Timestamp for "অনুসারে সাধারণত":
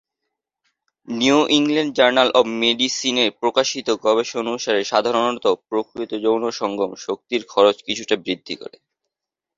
4.45-5.45